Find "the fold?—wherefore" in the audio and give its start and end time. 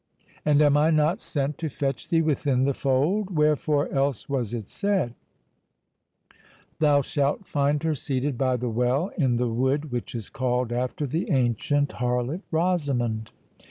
2.63-3.87